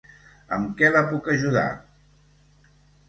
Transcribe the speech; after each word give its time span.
Amb 0.57 0.71
què 0.79 0.89
la 0.95 1.03
puc 1.11 1.29
ajudar? 1.35 1.67